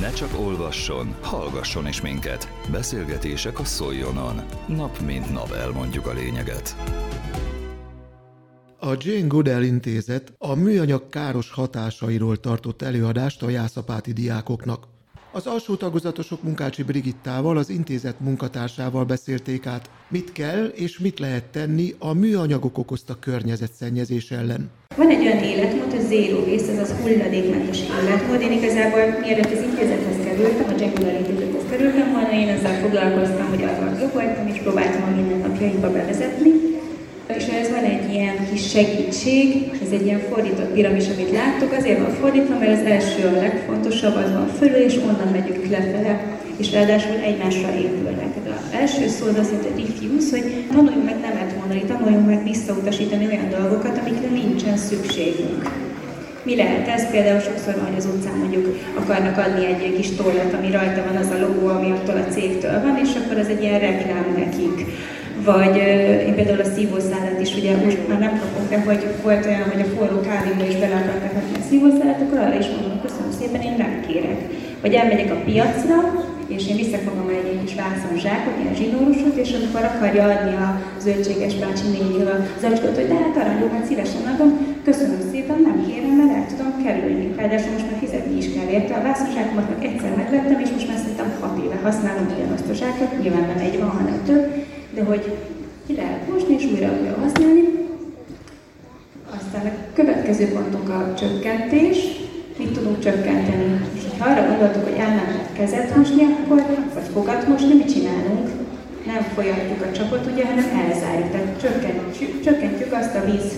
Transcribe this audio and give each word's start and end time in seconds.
Ne 0.00 0.12
csak 0.12 0.38
olvasson, 0.38 1.14
hallgasson 1.20 1.86
is 1.86 2.00
minket. 2.00 2.52
Beszélgetések 2.70 3.58
a 3.58 3.64
Szoljonon. 3.64 4.42
Nap 4.66 5.00
mint 5.00 5.32
nap 5.32 5.52
elmondjuk 5.52 6.06
a 6.06 6.12
lényeget. 6.12 6.76
A 8.78 8.96
Jane 8.98 9.26
Goodell 9.26 9.62
intézet 9.62 10.34
a 10.38 10.54
műanyag 10.54 11.08
káros 11.08 11.50
hatásairól 11.50 12.36
tartott 12.36 12.82
előadást 12.82 13.42
a 13.42 13.48
jászapáti 13.48 14.12
diákoknak. 14.12 14.86
Az 15.32 15.46
alsó 15.46 15.74
tagozatosok 15.74 16.42
Munkácsi 16.42 16.82
Brigittával, 16.82 17.56
az 17.56 17.68
intézet 17.68 18.20
munkatársával 18.20 19.04
beszélték 19.04 19.66
át, 19.66 19.90
mit 20.08 20.32
kell 20.32 20.64
és 20.64 20.98
mit 20.98 21.18
lehet 21.18 21.44
tenni 21.44 21.94
a 21.98 22.12
műanyagok 22.12 22.78
okozta 22.78 23.18
környezetszennyezés 23.18 24.30
ellen. 24.30 24.70
Van 24.96 25.08
egy 25.08 25.20
olyan 25.20 25.42
életmód, 25.42 25.90
hogy 25.90 26.06
zero 26.06 26.38
waste, 26.38 26.72
azaz 26.72 26.90
hulladékmentes 26.90 27.80
életmód. 27.80 28.40
Én 28.40 28.52
igazából 28.52 29.18
mielőtt 29.20 29.52
az 29.52 29.62
intézethez 29.62 30.24
kerültem, 30.24 30.74
a 30.74 30.80
Jaguar 30.80 31.14
intézethez 31.14 31.70
kerültem 31.70 32.10
volna, 32.12 32.32
én 32.32 32.48
ezzel 32.48 32.80
foglalkoztam, 32.80 33.48
hogy 33.48 33.62
arra 33.62 34.12
voltam, 34.12 34.46
és 34.46 34.58
próbáltam 34.58 35.02
a 35.02 35.14
mindennapjaimba 35.16 35.92
bevezetni. 35.92 36.69
És 37.36 37.46
ez 37.46 37.70
van 37.70 37.84
egy 37.84 38.12
ilyen 38.12 38.36
kis 38.50 38.70
segítség, 38.70 39.70
ez 39.84 39.90
egy 39.92 40.04
ilyen 40.06 40.22
fordított 40.28 40.72
piramis, 40.72 41.06
amit 41.14 41.32
láttok, 41.32 41.72
azért 41.72 41.98
van 41.98 42.10
fordítva, 42.10 42.58
mert 42.58 42.80
az 42.80 42.86
első 42.86 43.26
a 43.26 43.40
legfontosabb, 43.40 44.16
az 44.16 44.32
van 44.32 44.48
fölül, 44.58 44.82
és 44.88 44.96
onnan 44.96 45.28
megyünk 45.32 45.70
lefele, 45.70 46.38
és 46.56 46.72
ráadásul 46.72 47.16
egymásra 47.24 47.74
épülnek. 47.76 48.28
Az 48.44 48.76
első 48.80 49.08
szó 49.08 49.26
az 49.26 49.38
azt 49.38 49.52
jelenti, 49.52 49.82
refuse, 49.86 50.30
hogy 50.36 50.64
tanuljunk 50.72 51.04
meg 51.04 51.20
nemet 51.20 51.56
mondani, 51.58 51.82
tanuljunk 51.82 52.26
meg 52.26 52.42
visszautasítani 52.44 53.26
olyan 53.26 53.48
dolgokat, 53.48 53.98
amikre 53.98 54.28
nincsen 54.28 54.76
szükségünk. 54.76 55.62
Mi 56.42 56.56
lehet 56.56 56.88
ez? 56.88 57.10
Például 57.10 57.40
sokszor 57.40 57.74
van, 57.74 57.84
hogy 57.84 57.96
az 57.96 58.08
utcán 58.14 58.38
mondjuk 58.38 58.66
akarnak 58.94 59.38
adni 59.38 59.66
egy 59.66 59.94
kis 59.96 60.10
tollat, 60.10 60.54
ami 60.58 60.70
rajta 60.70 61.02
van 61.08 61.16
az 61.16 61.30
a 61.30 61.40
logó, 61.40 61.66
ami 61.68 61.90
attól 61.90 62.16
a 62.16 62.32
cégtől 62.32 62.82
van, 62.82 62.98
és 63.04 63.08
akkor 63.18 63.38
az 63.38 63.48
egy 63.48 63.62
ilyen 63.62 63.80
reklám 63.80 64.34
nekik 64.38 64.86
vagy 65.44 65.76
én 66.26 66.34
például 66.34 66.60
a 66.60 66.72
szívószálat 66.76 67.40
is, 67.40 67.54
ugye 67.54 67.76
most 67.84 68.08
már 68.08 68.18
nem 68.18 68.40
kapok, 68.40 68.68
de 68.70 68.78
hogy 68.86 69.02
volt 69.22 69.46
olyan, 69.46 69.70
hogy 69.72 69.80
a 69.80 69.92
forró 69.94 70.20
kávéba 70.20 70.64
is 70.72 70.76
bele 70.82 70.96
akartak 71.00 71.34
adni 71.40 71.56
a 71.58 71.68
szívószálat, 71.68 72.20
akkor 72.20 72.38
arra 72.38 72.58
is 72.58 72.68
mondom, 72.74 73.00
köszönöm 73.06 73.32
szépen, 73.38 73.60
én 73.68 73.76
nem 73.84 73.92
kérek. 74.06 74.40
Vagy 74.82 74.94
elmegyek 74.94 75.30
a 75.32 75.42
piacra, 75.46 75.98
és 76.54 76.62
én 76.70 76.80
visszafogom 76.82 77.28
egy 77.28 77.60
kis 77.64 77.74
vászon 77.82 78.16
zsákot, 78.24 78.56
ilyen 78.60 78.76
zsinórusot, 78.80 79.36
és 79.44 79.50
amikor 79.58 79.84
akarja 79.84 80.24
adni 80.32 80.54
a 80.66 80.68
zöldséges 81.04 81.54
bácsi 81.62 81.86
néni 81.96 82.22
a 82.32 82.36
zacskót, 82.62 82.98
hogy 82.98 83.10
de 83.12 83.18
hát 83.22 83.36
aranyú, 83.40 83.66
hát 83.72 83.88
szívesen 83.88 84.24
adom, 84.32 84.50
köszönöm 84.88 85.20
szépen, 85.32 85.58
nem 85.68 85.78
kérem, 85.86 86.14
mert 86.20 86.36
el 86.38 86.46
tudom 86.50 86.72
kerülni. 86.84 87.26
Ráadásul 87.40 87.72
most 87.72 87.88
már 87.88 87.98
fizetni 88.04 88.36
is 88.42 88.48
kell 88.54 88.68
érte. 88.76 88.94
A 88.96 89.06
vászonzsákomat 89.08 89.68
meg 89.72 89.82
egyszer 89.88 90.12
megvettem, 90.20 90.60
és 90.64 90.70
most 90.76 90.88
már 90.88 91.00
szerintem 91.02 91.30
6 91.40 91.64
éve 91.64 91.78
használom 91.86 92.26
ugyanazt 92.34 92.70
a 92.72 92.78
zsákot, 92.80 93.12
nyilván 93.22 93.46
nem 93.50 93.64
egy 93.66 93.78
van, 93.82 93.92
hanem 93.98 94.18
több, 94.28 94.44
de 95.00 95.06
hogy 95.06 95.24
ki 95.86 95.94
lehet 95.94 96.28
mosni 96.32 96.54
és 96.58 96.64
újra 96.72 96.90
újra 97.00 97.16
használni. 97.22 97.64
Aztán 99.38 99.66
a 99.66 99.72
következő 99.94 100.44
pontunk 100.54 100.88
a 100.88 101.14
csökkentés. 101.20 101.98
Mit 102.58 102.72
tudunk 102.72 102.98
csökkenteni? 102.98 103.80
És 103.96 104.02
ha 104.18 104.30
arra 104.30 104.48
gondoltuk, 104.48 104.84
hogy 104.88 104.98
elmehet 104.98 105.52
kezet 105.58 105.96
mosni, 105.96 106.22
akkor, 106.24 106.62
vagy 106.94 107.08
fogat 107.12 107.48
mosni, 107.48 107.74
mit 107.74 107.92
csinálunk? 107.92 108.48
Nem 109.06 109.22
folyatjuk 109.34 109.80
a 109.82 109.92
csapot, 109.96 110.24
ugye, 110.32 110.44
hanem 110.50 110.68
elzárjuk. 110.82 111.30
Tehát 111.30 111.60
csökkentjük, 111.62 112.32
csökkentjük 112.44 112.92
azt 113.00 113.14
a 113.14 113.24
víz 113.30 113.48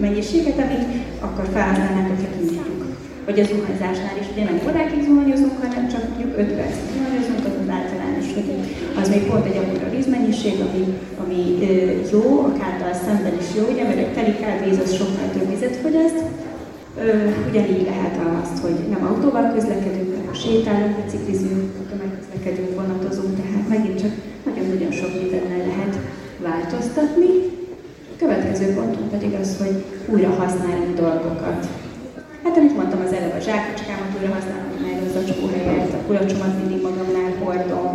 mennyiséget, 0.00 0.58
amit 0.64 0.86
akkor 1.26 1.46
felhasználnánk, 1.52 2.08
hogyha 2.08 2.32
kinyitjuk. 2.36 2.80
Vagy 3.26 3.40
az 3.40 3.48
zuhanyzásnál 3.52 4.16
is, 4.20 4.26
ugye 4.32 4.44
nem 4.44 4.60
órákig 4.68 5.02
zuhanyozunk, 5.06 5.56
hanem 5.62 5.88
csak 5.92 6.02
mondjuk 6.08 6.32
5 6.38 6.52
percig 6.58 6.86
zuhanyozunk, 6.94 7.42
az 7.62 7.74
általános, 7.78 8.28
hogy 8.36 8.48
az 9.00 9.08
még 9.08 9.22
pont 9.28 9.46
egy 9.46 9.58
vízmennyiség, 9.96 10.54
ami, 10.60 10.82
ami 11.22 11.40
jó, 12.12 12.24
akártal 12.40 12.94
szemben 13.04 13.36
is 13.40 13.48
jó, 13.56 13.64
ugye, 13.72 13.84
mert 13.84 13.98
egy 13.98 14.12
teli 14.12 14.34
kávéz 14.36 14.78
az 14.84 14.94
sokkal 14.96 15.28
több 15.32 15.48
vizet 15.50 15.76
fogyaszt, 15.76 16.24
Ugyanígy 17.48 17.84
lehet 17.84 18.16
azt, 18.42 18.58
hogy 18.64 18.76
nem 18.90 19.06
autóval 19.06 19.52
közlekedünk, 19.54 20.16
hanem 20.16 20.34
sétálunk, 20.34 20.96
biciklizünk, 20.96 21.64
tömegközlekedünk, 21.90 22.74
vonatozunk, 22.80 23.32
tehát 23.40 23.68
megint 23.68 24.00
csak 24.00 24.12
nagyon-nagyon 24.44 24.92
sok 24.92 25.12
mindennel 25.20 25.66
lehet 25.66 25.94
változtatni. 26.46 27.32
A 28.12 28.16
következő 28.18 28.66
pontunk 28.74 29.10
pedig 29.10 29.32
az, 29.40 29.50
hogy 29.62 29.76
újra 30.12 30.30
használni 30.30 30.92
dolgokat. 30.94 31.60
Hát 32.44 32.56
amit 32.56 32.76
mondtam 32.76 33.00
az 33.06 33.12
előbb, 33.12 33.36
a 33.38 33.46
zsákocskámat 33.48 34.14
újra 34.16 34.34
használom, 34.34 34.72
meg 34.86 34.96
az 35.06 35.12
zacskó 35.12 35.46
helyett, 35.54 35.92
a 35.92 36.06
kulacsomat 36.06 36.58
mindig 36.58 36.82
magamnál 36.82 37.32
hordom, 37.42 37.90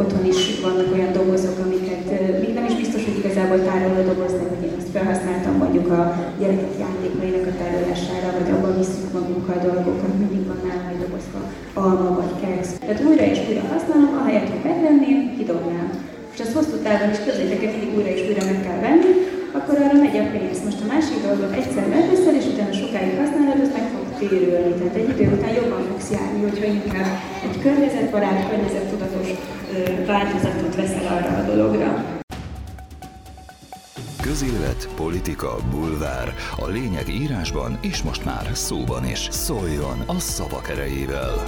otthon 0.00 0.24
is 0.32 0.40
vannak 0.66 0.88
olyan 0.96 1.12
dobozok, 1.18 1.56
amiket 1.66 2.06
még 2.42 2.52
nem 2.54 2.66
is 2.70 2.76
biztos, 2.82 3.02
hogy 3.06 3.18
igazából 3.22 3.60
tároló 3.68 4.00
doboz, 4.10 4.34
de 4.38 4.44
hogy 4.50 4.64
én 4.66 4.78
azt 4.78 4.92
felhasználtam 4.96 5.54
mondjuk 5.62 5.88
a 5.98 6.00
gyerekek 6.40 6.74
játékainak 6.84 7.46
a 7.50 7.58
tárolására, 7.60 8.28
vagy 8.38 8.50
abban 8.54 8.74
visszük 8.82 9.12
magunkkal 9.18 9.58
dolgokat, 9.68 10.12
mindig 10.22 10.42
van 10.50 10.60
nálam 10.66 10.88
egy 10.92 11.02
dobozka 11.04 11.40
alma 11.84 12.08
vagy 12.20 12.34
keksz. 12.42 12.72
Tehát 12.86 13.04
újra 13.08 13.24
és 13.32 13.40
újra 13.46 13.64
használom, 13.72 14.12
ahelyett, 14.18 14.50
hogy 14.52 14.64
megvenném, 14.68 15.18
kidobnám. 15.36 15.88
És 16.34 16.40
ezt 16.44 16.56
hosszú 16.58 16.76
távon 16.86 17.10
is 17.14 17.20
közétek, 17.26 17.60
mindig 17.72 17.92
újra 17.96 18.10
és 18.16 18.22
újra 18.28 18.42
meg 18.50 18.58
kell 18.66 18.80
venni, 18.86 19.12
akkor 19.56 19.74
arra 19.78 19.98
megy 20.04 20.18
a 20.22 20.26
pénz. 20.32 20.58
Most 20.66 20.82
a 20.84 20.90
másik 20.94 21.18
dolgot 21.26 21.52
egyszer 21.60 21.86
megveszel, 21.94 22.36
és 22.40 22.46
utána 22.52 22.74
sokáig 22.82 23.14
használod, 23.20 23.60
az 23.64 23.72
meg 23.76 23.86
fog 23.92 24.06
térülni. 24.20 24.72
Tehát 24.78 24.98
egy 25.00 25.10
idő 25.12 25.24
után 25.34 25.54
jobban 25.58 25.82
fogsz 25.90 26.10
járni, 26.16 26.40
hogyha 26.46 26.66
inkább 26.78 27.10
környezetbarát, 27.62 28.48
környezettudatos 28.48 29.28
változatot 30.06 30.74
veszel 30.74 31.06
arra 31.16 31.36
a 31.36 31.42
dologra. 31.42 32.04
Közélet, 34.22 34.88
politika, 34.96 35.56
bulvár. 35.70 36.34
A 36.56 36.66
lényeg 36.66 37.08
írásban 37.08 37.78
és 37.80 38.02
most 38.02 38.24
már 38.24 38.50
szóban 38.52 39.04
is. 39.06 39.28
Szóljon 39.30 40.02
a 40.06 40.18
szavak 40.18 40.68
erejével! 40.68 41.44